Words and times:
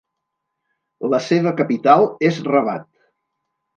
La 1.13 1.19
seva 1.27 1.53
capital 1.61 2.07
és 2.31 2.43
Rabat. 2.51 2.89